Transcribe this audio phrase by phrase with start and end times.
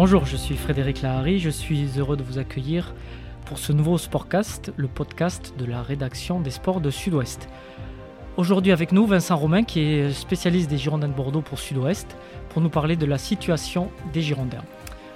[0.00, 2.94] Bonjour, je suis Frédéric Lahari, je suis heureux de vous accueillir
[3.46, 7.48] pour ce nouveau Sportcast, le podcast de la rédaction des sports de Sud-Ouest.
[8.36, 12.16] Aujourd'hui avec nous, Vincent Romain, qui est spécialiste des Girondins de Bordeaux pour Sud-Ouest,
[12.50, 14.62] pour nous parler de la situation des Girondins.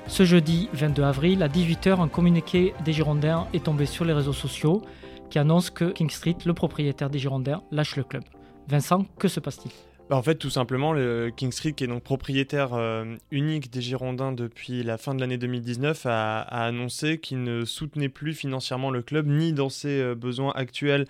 [0.09, 4.33] Ce jeudi 22 avril, à 18h, un communiqué des Girondins est tombé sur les réseaux
[4.33, 4.83] sociaux
[5.30, 8.25] qui annonce que King Street, le propriétaire des Girondins, lâche le club.
[8.67, 9.91] Vincent, que se passe-t-il?
[10.11, 13.80] Bah, en fait, tout simplement, le King Street, qui est donc propriétaire euh, unique des
[13.80, 19.02] Girondins depuis la fin de l'année 2019, a, annoncé qu'il ne soutenait plus financièrement le
[19.02, 21.06] club, ni dans ses euh, besoins actuels,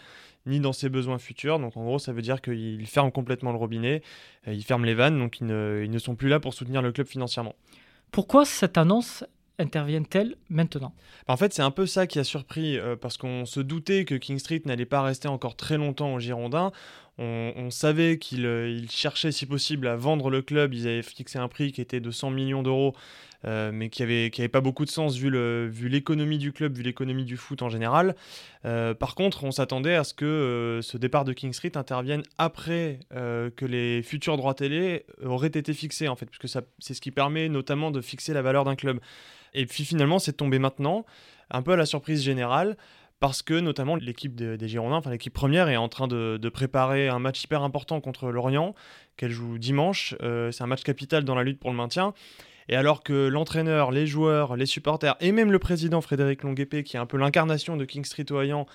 [0.46, 1.58] ni dans ses besoins futurs.
[1.58, 4.02] Donc en gros, ça veut dire qu'il ferme complètement le robinet,
[4.46, 6.82] euh, il ferme les vannes, donc ils ne, ils ne sont plus là pour soutenir
[6.82, 7.54] le club financièrement.
[8.10, 9.24] Pourquoi cette annonce
[9.58, 10.92] interviennent-elles maintenant?
[11.28, 14.38] En fait, c'est un peu ça qui a surpris, parce qu'on se doutait que King
[14.38, 16.72] Street n'allait pas rester encore très longtemps aux Girondins.
[17.18, 20.72] On, savait qu'ils euh, cherchaient si possible à vendre le club.
[20.72, 22.94] Ils avaient fixé un prix qui était de 100 millions d'euros,
[23.44, 25.30] euh, mais qui n'avait avait pas beaucoup de sens vu
[25.88, 28.16] l'économie du club, vu l'économie du foot en général.
[28.64, 33.00] Euh, par contre, on s'attendait à ce que ce départ de King Street intervienne après
[33.10, 37.50] que les futurs droits télé auraient été fixés, en fait, puisque c'est ce qui permet
[37.50, 39.00] notamment de fixer la valeur d'un club.
[39.54, 41.04] Et puis finalement, c'est tombé maintenant,
[41.50, 42.76] un peu à la surprise générale
[43.22, 47.20] parce que notamment l'équipe des Girondins, enfin l'équipe première, est en train de, préparer un
[47.20, 48.74] match hyper important contre Lorient,
[49.16, 50.16] qu'elle joue dimanche.
[50.22, 52.14] Euh, c'est un match capital dans la lutte pour le maintien.
[52.68, 56.96] Et alors que l'entraîneur, les joueurs, les supporters et même le président Frédéric Longuepé, qui
[56.96, 58.66] est un peu l'incarnation de King Street Oyan,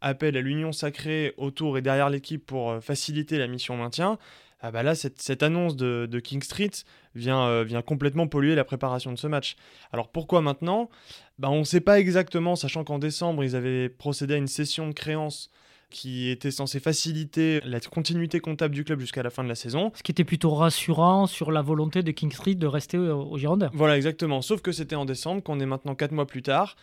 [0.00, 4.18] appelle à l'union sacrée autour et derrière l'équipe pour euh, faciliter la mission maintien,
[4.60, 6.70] ah bah là, cette, annonce de, King Street
[7.16, 9.56] euh, vient complètement polluer la préparation de ce match.
[9.92, 10.88] Alors pourquoi maintenant?
[11.38, 14.88] Bah On ne sait pas exactement, sachant qu'en décembre, ils avaient procédé à une session
[14.88, 15.50] de créances
[15.90, 19.92] qui était censée faciliter la continuité comptable du club jusqu'à la fin de la saison.
[19.94, 23.70] Ce qui était plutôt rassurant sur la volonté de King Street de rester au Girondins.
[23.72, 24.42] Voilà, exactement.
[24.42, 26.76] Sauf que c'était en décembre, qu'on est maintenant 4 mois plus tard,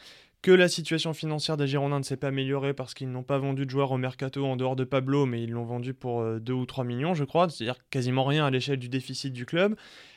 [0.43, 3.65] que la situation financière des Girondins ne s'est pas améliorée parce qu'ils n'ont pas vendu
[3.65, 6.55] de joueurs au mercato en dehors de Pablo, mais ils l'ont vendu pour 2 euh,
[6.55, 9.75] ou 3 millions, je crois, c'est-à-dire quasiment rien à l'échelle du déficit du club.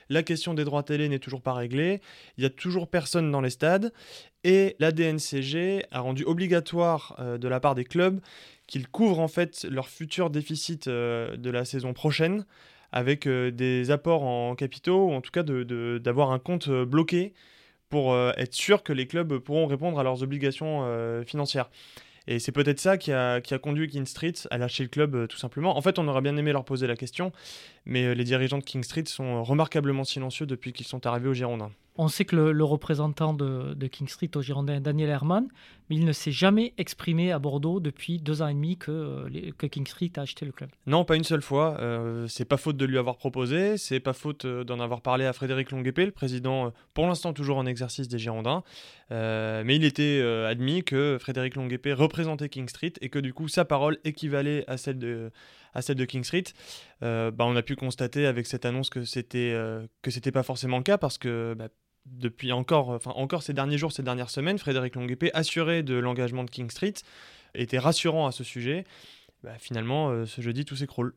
[0.09, 2.01] La question des droits télé n'est toujours pas réglée,
[2.37, 3.93] il n'y a toujours personne dans les stades,
[4.43, 8.21] et la DNCG a rendu obligatoire euh, de la part des clubs
[8.67, 12.47] qu'ils couvrent en fait leur futur déficit euh, de la saison prochaine
[12.91, 17.35] avec des apports en capitaux, ou en tout cas d'avoir un compte bloqué
[17.89, 21.71] pour euh, être sûr que les clubs pourront répondre à leurs obligations euh, financières.
[22.29, 25.37] Et c'est peut-être ça qui a, conduit King Street à lâcher le club euh, tout
[25.37, 25.77] simplement.
[25.77, 27.33] En fait, on aurait bien aimé leur poser la question,
[27.87, 31.71] mais les dirigeants de King Street sont remarquablement silencieux depuis qu'ils sont arrivés au Girondins.
[31.99, 35.49] On sait que le, représentant de, King Street au Girondin est Daniel Herman,
[35.89, 39.51] mais il ne s'est jamais exprimé à Bordeaux depuis deux ans et demi que, euh,
[39.57, 40.69] que King Street a acheté le club.
[40.87, 41.79] Non, pas une seule fois.
[41.81, 45.25] Euh, c'est pas faute de lui avoir proposé, c'est pas faute euh, d'en avoir parlé
[45.25, 48.63] à Frédéric Longuepé, le président, pour l'instant toujours en exercice des Girondins.
[49.11, 53.65] mais il était admis que Frédéric Longuepé représentait King Street et que du coup sa
[53.65, 55.31] parole équivalait à celle de
[55.77, 56.45] à celle de King Street,
[57.01, 59.55] bah, on a pu constater avec cette annonce que c'était
[60.03, 61.69] que c'était pas forcément le cas parce que bah,
[62.07, 66.45] depuis encore, enfin encore ces derniers jours, ces dernières semaines, Frédéric Longuepé, assuré de l'engagement
[66.45, 66.95] de King Street,
[67.55, 68.85] était rassurant à ce sujet.
[69.43, 71.15] Bah, finalement, euh, ce jeudi, tout s'écroule.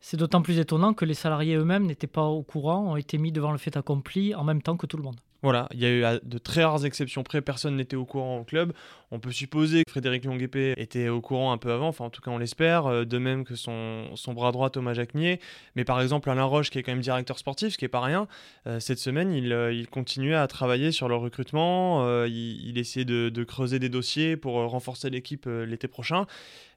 [0.00, 3.32] C'est d'autant plus étonnant que les salariés eux-mêmes n'étaient pas au courant, ont été mis
[3.32, 5.20] devant le fait accompli en même temps que tout le monde.
[5.42, 8.44] Voilà, il y a eu de très rares exceptions près, personne n'était au courant au
[8.44, 8.74] club.
[9.10, 12.20] On peut supposer que Frédéric Longuepé était au courant un peu avant, enfin en tout
[12.20, 15.40] cas on l'espère, euh, de même que son, bras droit Thomas Jacquemier.
[15.76, 18.02] Mais par exemple Alain Roche qui est quand même directeur sportif, ce qui est pas
[18.02, 18.28] rien,
[18.66, 23.44] euh, cette semaine il, euh, il, continuait à travailler sur le recrutement, il, essayait de,
[23.44, 26.26] creuser des dossiers pour renforcer l'équipe l'été prochain.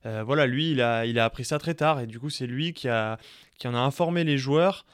[0.05, 3.17] voilà, lui il a, appris ça très tard et du coup c'est lui qui en
[3.63, 4.85] a informé les joueurs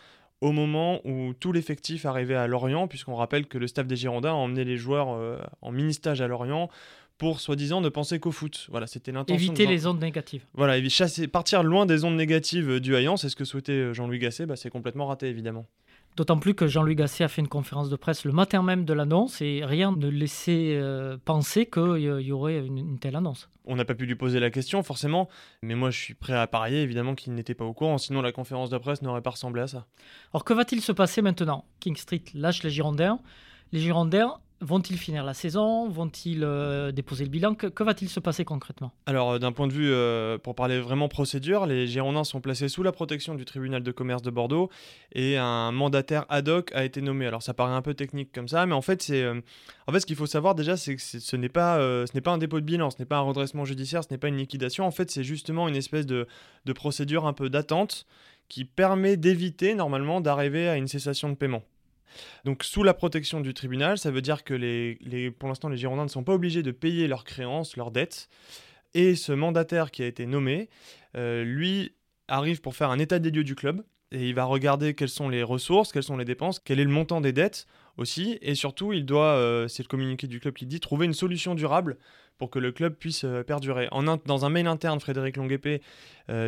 [0.42, 4.32] au moment où tout l'effectif arrivait à Lorient, puisqu'on rappelle que le staff des Girondins
[4.32, 6.70] a emmené les joueurs euh, en mini-stage à Lorient
[7.18, 8.68] pour soi-disant ne penser qu'au foot.
[8.72, 9.36] Voilà, c'était l'intention.
[9.36, 10.46] Éviter les ondes négatives.
[10.54, 14.20] Voilà, chasser, partir loin des ondes négatives du Hayan, c'est ce que souhaitait euh, Jean-Louis
[14.20, 15.66] Gasset, bah, c'est complètement raté évidemment.
[16.20, 18.92] D'autant plus que Jean-Louis Gasset a fait une conférence de presse le matin même de
[18.92, 23.48] l'annonce et rien ne laissait euh, penser qu'il y aurait une, telle annonce.
[23.64, 25.30] On n'a pas pu lui poser la question forcément,
[25.62, 28.34] mais moi je suis prêt à parier évidemment qu'il n'était pas au courant, sinon la
[28.34, 29.86] conférence de presse n'aurait pas ressemblé à ça.
[30.34, 31.64] Alors que va-t-il se passer maintenant?
[31.80, 33.22] King Street lâche les Girondins.
[33.72, 35.88] Les Girondins Vont-ils finir la saison?
[35.88, 37.56] Vont-ils euh, déposer le bilan?
[37.56, 38.92] Que, va-t-il se passer concrètement?
[39.06, 42.68] Alors, euh, d'un point de vue, euh, pour parler vraiment procédure, les Girondins sont placés
[42.68, 44.70] sous la protection du tribunal de commerce de Bordeaux
[45.14, 47.26] et un mandataire ad hoc a été nommé.
[47.26, 50.06] Alors, ça paraît un peu technique comme ça, mais en fait, c'est, en fait ce
[50.06, 52.66] qu'il faut savoir déjà, c'est que ce n'est pas, ce n'est pas un dépôt de
[52.66, 54.86] bilan, ce n'est pas un redressement judiciaire, ce n'est pas une liquidation.
[54.86, 56.28] En fait, c'est justement une espèce de,
[56.66, 58.06] de procédure un peu d'attente
[58.50, 61.64] qui permet d'éviter normalement d'arriver à une cessation de paiement.
[62.46, 66.04] Donc sous la protection du tribunal, ça veut dire que les, pour l'instant les Girondins
[66.04, 68.30] ne sont pas obligés de payer leurs créances, leurs dettes.
[68.94, 70.70] Et ce mandataire qui a été nommé,
[71.16, 71.94] euh, lui,
[72.28, 73.84] arrive pour faire un état des lieux du club.
[74.12, 76.90] Et il va regarder quelles sont les ressources, quelles sont les dépenses, quel est le
[76.90, 77.68] montant des dettes
[77.98, 78.40] aussi.
[78.42, 81.54] Et surtout, il doit, euh, c'est le communiqué du club qui dit, trouver une solution
[81.54, 81.98] durable
[82.40, 83.88] pour que le club puisse euh, perdurer.
[83.92, 85.82] En dans un mail interne, Frédéric Longuepé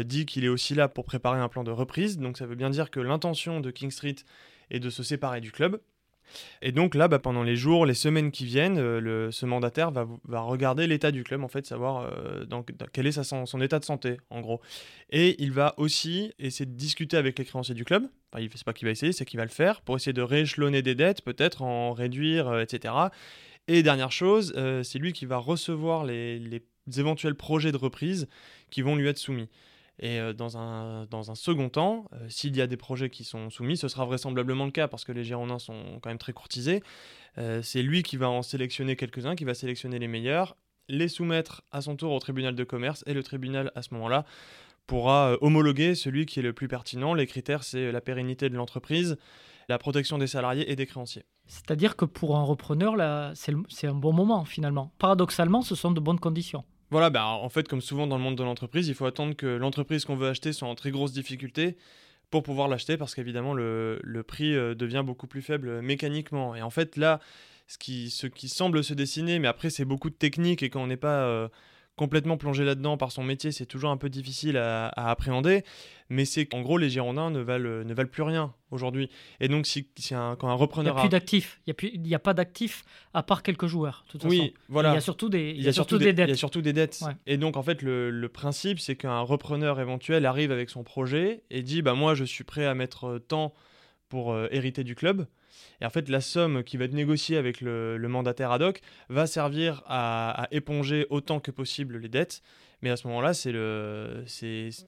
[0.05, 2.17] dit qu'il est aussi là pour préparer un plan de reprise.
[2.17, 4.15] Donc ça veut bien dire que l'intention de King Street
[4.71, 5.79] est de se séparer du club.
[6.61, 10.07] Et donc là, bah, pendant les jours, les semaines qui viennent, euh, ce mandataire va,
[10.41, 12.45] regarder l'état du club, en fait, savoir euh,
[12.93, 14.61] quel est son, état de santé, en gros.
[15.09, 18.03] Et il va aussi essayer de discuter avec les créanciers du club.
[18.33, 20.81] Enfin, fait pas qu'il va essayer, c'est qu'il va le faire pour essayer de rééchelonner
[20.81, 22.93] des dettes, peut-être en réduire, euh, etc.
[23.67, 24.53] Et dernière chose,
[24.83, 26.63] c'est lui qui va recevoir les
[26.97, 28.27] éventuels projets de reprise
[28.71, 29.47] qui vont lui être soumis.
[30.01, 33.23] Et euh, dans, un, dans un second temps, euh, s'il y a des projets qui
[33.23, 36.33] sont soumis, ce sera vraisemblablement le cas parce que les Girondins sont quand même très
[36.33, 36.81] courtisés.
[37.37, 40.57] Euh, c'est lui qui va en sélectionner quelques-uns, qui va sélectionner les meilleurs,
[40.89, 44.25] les soumettre à son tour au tribunal de commerce et le tribunal à ce moment-là
[44.87, 47.13] pourra homologuer celui qui est le plus pertinent.
[47.13, 49.17] Les critères, c'est la pérennité de l'entreprise,
[49.69, 51.23] la protection des salariés et des créanciers.
[51.45, 52.95] C'est-à-dire que pour un repreneur,
[53.35, 54.91] c'est un bon moment finalement.
[54.97, 56.65] Paradoxalement, ce sont de bonnes conditions.
[56.91, 59.45] Voilà, bah, en fait, comme souvent dans le monde de l'entreprise, il faut attendre que
[59.47, 61.77] l'entreprise qu'on veut acheter soit en très grosse difficulté
[62.29, 66.55] pour pouvoir l'acheter parce qu'évidemment le, prix euh, devient beaucoup plus faible mécaniquement.
[66.55, 67.19] Et en fait là,
[67.67, 70.81] ce qui, ce qui semble se dessiner, mais après c'est beaucoup de technique et quand
[70.81, 71.47] on n'est pas euh,
[71.95, 75.63] complètement plongé là-dedans par son métier, c'est toujours un peu difficile à, appréhender.
[76.09, 79.09] Mais c'est qu'en gros, les Girondins ne valent, ne valent plus rien aujourd'hui.
[79.39, 80.93] Et donc, si, un, quand un repreneur.
[80.93, 81.61] Il n'y a plus d'actifs.
[81.67, 82.83] Il n'y a, pas d'actifs
[83.13, 84.03] à part quelques joueurs.
[84.25, 84.91] oui, voilà.
[84.91, 86.27] il y a surtout des, il y a, surtout, des, dettes.
[86.27, 87.01] Il y a surtout des dettes.
[87.27, 91.43] Et donc, en fait, le, le principe, c'est qu'un repreneur éventuel arrive avec son projet
[91.49, 93.53] et dit bah, Moi, je suis prêt à mettre tant
[94.11, 95.25] pour euh, hériter du club.
[95.79, 99.25] Et en fait, la somme qui va être négociée avec le, mandataire ad hoc va
[99.25, 102.43] servir à, éponger autant que possible les dettes.
[102.81, 104.25] Mais à ce moment-là, c'est le,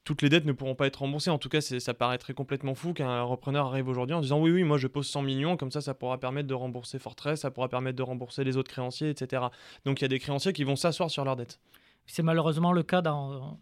[0.04, 1.30] toutes les dettes ne pourront pas être remboursées.
[1.30, 4.64] En tout cas, ça paraîtrait complètement fou qu'un repreneur arrive aujourd'hui en disant oui, oui,
[4.64, 7.70] moi je pose 100 millions, comme ça, ça pourra permettre de rembourser Fortress, ça pourra
[7.70, 9.44] permettre de rembourser les autres créanciers, etc.
[9.86, 11.60] Donc il y a des créanciers qui vont s'asseoir sur leurs dettes.
[12.06, 13.58] C'est malheureusement le cas dans,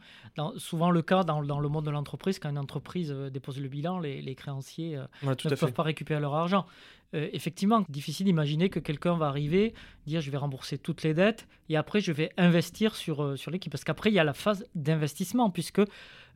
[0.57, 2.39] souvent le cas dans, le monde de l'entreprise.
[2.39, 6.33] Quand une entreprise euh, dépose le bilan, les, créanciers euh, ne peuvent pas récupérer leur
[6.33, 6.65] argent.
[7.13, 9.73] Euh, effectivement, difficile d'imaginer que quelqu'un va arriver,
[10.07, 13.71] dire je vais rembourser toutes les dettes et après je vais investir sur, sur l'équipe.
[13.71, 15.81] Parce qu'après, il y a la phase d'investissement puisque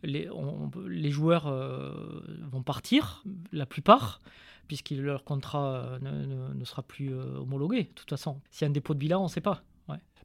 [0.04, 0.30] les,
[0.88, 1.52] les joueurs
[2.52, 4.22] vont partir, la plupart
[4.68, 7.84] puisque leur contrat ne, ne, sera plus homologué.
[7.84, 9.64] De toute façon, s'il y a un dépôt de bilan, on ne sait pas.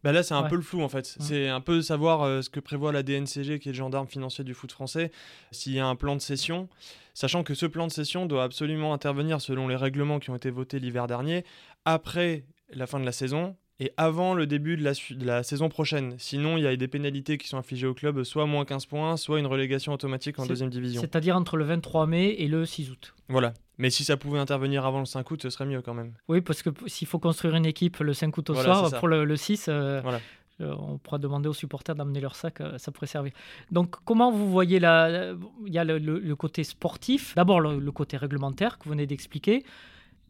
[0.03, 1.17] Bah là, c'est un peu le flou en fait.
[1.21, 4.45] C'est un peu savoir euh, ce que prévoit la DNCG, qui est le gendarme financier
[4.45, 5.11] du foot français,
[5.51, 6.69] s'il y a un plan de cession,
[7.13, 10.51] sachant que ce plan de cession doit absolument intervenir selon les règlements qui ont été
[10.51, 11.45] votés l'hiver dernier,
[11.85, 15.69] après la fin de la saison et avant le début de la, de la, saison
[15.71, 16.15] prochaine.
[16.19, 19.17] Sinon, il y a des pénalités qui sont infligées au club, soit moins 15 points,
[19.17, 21.01] soit une relégation automatique en deuxième division.
[21.01, 23.15] C'est-à-dire entre le 23 mai et le 6 août.
[23.29, 23.55] Voilà.
[23.81, 26.13] Mais si ça pouvait intervenir avant le 5 août, ce serait mieux quand même.
[26.29, 29.37] Oui, parce que s'il faut construire une équipe le 5 août au soir, pour le,
[29.37, 30.03] 6, euh,
[30.61, 33.33] euh, on pourra demander aux supporters d'amener leur sac, euh, ça pourrait servir.
[33.71, 35.33] Donc, comment vous voyez la...
[35.67, 39.65] Il y a le, côté sportif, d'abord le, côté réglementaire que vous venez d'expliquer.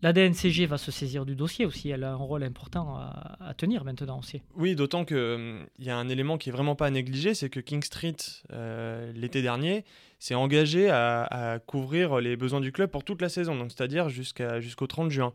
[0.02, 3.84] La DNCG va se saisir du dossier aussi, elle a un rôle important à, tenir
[3.84, 4.40] maintenant aussi.
[4.56, 7.50] Oui, d'autant qu'il il y a un élément qui est vraiment pas à négliger, c'est
[7.50, 8.16] que King Street,
[8.52, 9.84] euh, l'été dernier,
[10.18, 15.10] s'est engagé à, couvrir les besoins du club pour toute la saison, c'est-à-dire jusqu'au 30
[15.10, 15.34] juin.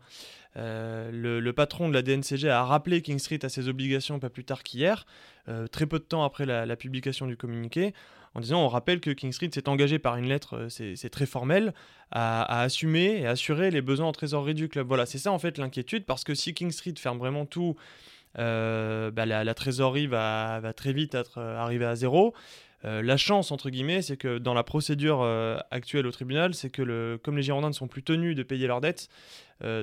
[0.56, 4.44] Euh, le, patron de la DNCG a rappelé King Street à ses obligations pas plus
[4.44, 5.06] tard qu'hier,
[5.48, 7.94] euh, très peu de temps après la, publication du communiqué,
[8.34, 11.26] en disant on rappelle que King Street s'est engagé par une lettre, euh, c'est très
[11.26, 11.74] formel,
[12.10, 14.86] à, assumer et assurer les besoins en trésorerie du club.
[14.86, 17.76] Voilà, c'est ça en fait l'inquiétude, parce que si King Street ferme vraiment tout,
[18.34, 22.34] bah, la, trésorerie va, très vite être arrivée à zéro.
[22.86, 25.22] La chance, entre guillemets, c'est que dans la procédure
[25.70, 28.66] actuelle au tribunal, c'est que le, comme les Girondins ne sont plus tenus de payer
[28.68, 29.08] leurs dettes,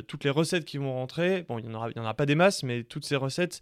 [0.08, 2.84] toutes les recettes qui vont rentrer, bon, il n'y en, aura pas des masses, mais
[2.84, 3.60] toutes ces recettes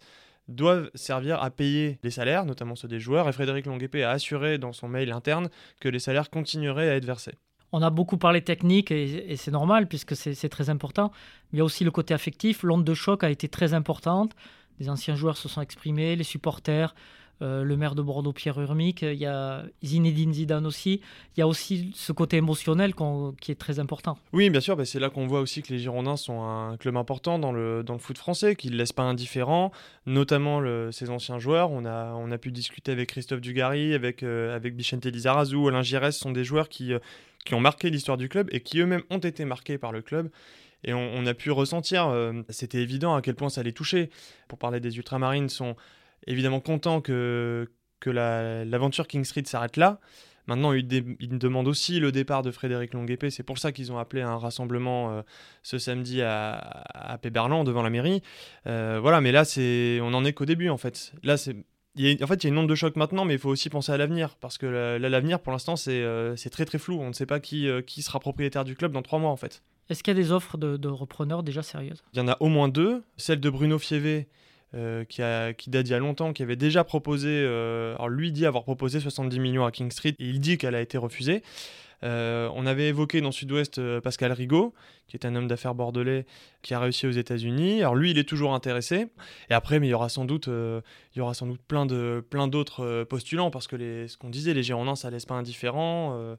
[0.48, 4.58] doivent servir à payer les salaires, notamment ceux des joueurs, et Frédéric Longuepé a assuré
[4.58, 5.48] dans son mail interne
[5.80, 7.34] que les salaires continueraient à être versés.
[7.72, 11.10] On a beaucoup parlé technique et, c'est normal puisque c'est très important.
[11.50, 12.62] Mais il y a aussi le côté affectif.
[12.62, 14.36] L'onde de choc a été très importante.
[14.78, 16.94] Les anciens joueurs se sont exprimés, les supporters,
[17.42, 21.00] euh, le maire de Bordeaux, Pierre Urmic, il y a Zinedine Zidane aussi.
[21.36, 22.94] Il y a aussi ce côté émotionnel
[23.40, 24.16] qui est très important.
[24.32, 26.96] Oui, bien sûr, bah, c'est là qu'on voit aussi que les Girondins sont un club
[26.96, 29.72] important dans le, dans le foot français, qu'ils ne laissent pas indifférents,
[30.06, 31.70] notamment le, ses anciens joueurs.
[31.72, 35.82] On a, on a pu discuter avec Christophe Dugarry, avec, euh, avec Bichente Lizarazu, Alain
[35.82, 37.00] Giresse, sont des joueurs qui, euh,
[37.44, 40.30] qui ont marqué l'histoire du club et qui eux-mêmes ont été marqués par le club
[40.84, 42.12] Et on, a pu ressentir,
[42.48, 44.10] c'était évident à quel point ça allait toucher.
[44.48, 45.48] Pour parler des Ultramarines,
[46.26, 50.00] évidemment contents que, que l'aventure King Street s'arrête là.
[50.46, 50.86] Maintenant, ils,
[51.38, 53.30] demandent aussi le départ de Frédéric Longuepé.
[53.30, 55.22] C'est pour ça qu'ils ont appelé un rassemblement euh,
[55.62, 58.22] ce samedi à, à Péberlan devant la mairie.
[58.66, 61.12] Euh, voilà, mais là, c'est, on en est qu'au début en fait.
[61.22, 63.50] Là, c'est, en fait, il y a une onde de choc maintenant, mais il faut
[63.50, 66.98] aussi penser à l'avenir parce que l'avenir, pour l'instant, euh, c'est, très très flou.
[67.00, 69.62] On ne sait pas qui, qui sera propriétaire du club dans trois mois en fait.
[69.90, 72.02] Est-ce qu'il y a des offres de, de repreneurs déjà sérieuses?
[72.14, 73.04] Il y en a au moins deux.
[73.16, 74.26] Celle de Bruno Fievé
[74.74, 78.08] euh, qui, a, qui date il y a longtemps, qui avait déjà proposé, euh, alors
[78.08, 80.96] lui dit avoir proposé 70 millions à King Street et il dit qu'elle a été
[80.96, 81.42] refusée.
[82.04, 84.74] Euh, on avait évoqué dans Sud-Ouest Pascal Rigaud,
[85.08, 86.26] qui est un homme d'affaires bordelais
[86.62, 87.80] qui a réussi aux États-Unis.
[87.80, 89.06] Alors lui, il est toujours intéressé.
[89.50, 92.24] Et après, mais il y aura sans doute, il y aura sans doute plein de,
[92.28, 96.36] plein d'autres postulants parce que les, ce qu'on disait, les Girondins, ça laisse pas indifférent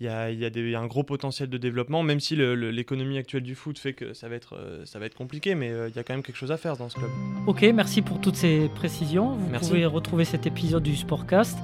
[0.00, 3.54] il y a, y a un gros potentiel de développement, même si l'économie actuelle du
[3.54, 5.98] foot fait que ça va être, euh, ça va être compliqué, mais euh, il y
[5.98, 7.10] a quand même quelque chose à faire dans ce club.
[7.46, 9.32] Ok, merci pour toutes ces précisions.
[9.32, 11.58] Vous pouvez retrouver cet épisode du Sportcast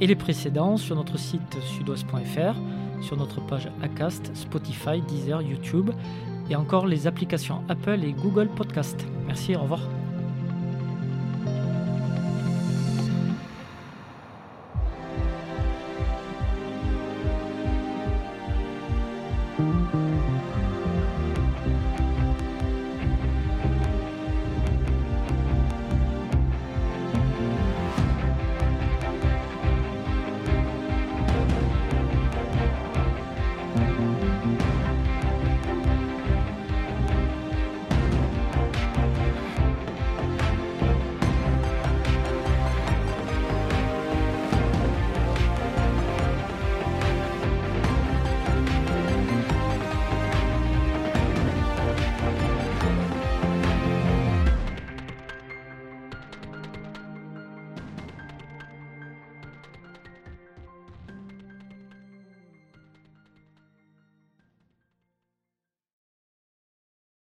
[0.00, 2.56] et les précédents sur notre site sudouest.fr,
[3.00, 5.90] sur notre page Acast, Spotify, Deezer, YouTube
[6.50, 9.04] et encore les applications Apple et Google Podcast.
[9.26, 9.80] Merci, au revoir.